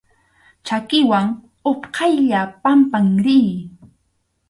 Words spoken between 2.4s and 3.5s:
pampan riy.